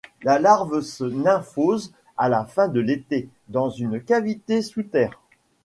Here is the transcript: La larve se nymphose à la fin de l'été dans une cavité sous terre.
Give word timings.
La 0.23 0.39
larve 0.39 0.81
se 0.81 1.03
nymphose 1.03 1.93
à 2.17 2.27
la 2.27 2.43
fin 2.45 2.67
de 2.69 2.79
l'été 2.79 3.29
dans 3.49 3.69
une 3.69 4.01
cavité 4.03 4.63
sous 4.63 4.81
terre. 4.81 5.19